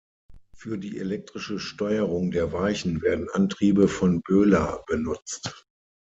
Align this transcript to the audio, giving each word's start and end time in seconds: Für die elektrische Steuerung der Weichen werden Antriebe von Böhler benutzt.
Für 0.55 0.79
die 0.79 0.97
elektrische 0.97 1.59
Steuerung 1.59 2.31
der 2.31 2.51
Weichen 2.53 3.03
werden 3.03 3.29
Antriebe 3.31 3.87
von 3.87 4.23
Böhler 4.23 4.83
benutzt. 4.87 5.67